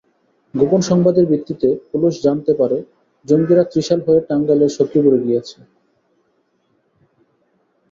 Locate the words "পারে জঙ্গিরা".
2.53-3.63